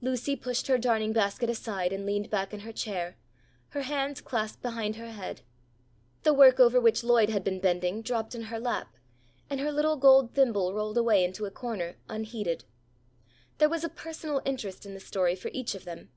[0.00, 3.16] Lucy pushed her darning basket aside and leaned back in her chair,
[3.68, 5.42] her hands clasped behind her head.
[6.24, 8.96] The work over which Lloyd had been bending, dropped in her lap
[9.48, 12.64] and her little gold thimble rolled away into a corner unheeded.
[13.58, 16.08] There was a personal interest in the story for each of them.